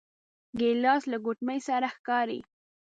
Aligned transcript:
ګیلاس 0.59 1.03
له 1.11 1.17
ګوتمې 1.25 1.57
سره 1.67 1.87
ښکاري. 1.95 2.39